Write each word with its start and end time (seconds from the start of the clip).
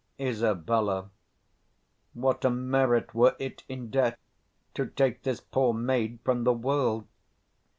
Isab. 0.19 0.67
What 2.13 2.43
a 2.43 2.49
merit 2.49 3.13
were 3.13 3.35
it 3.37 3.63
in 3.69 3.91
death 3.91 4.17
to 4.73 4.87
take 4.87 5.21
this 5.21 5.39
poor 5.39 5.73
220 5.73 5.85
maid 5.85 6.19
from 6.23 6.43
the 6.43 6.53
world! 6.53 7.05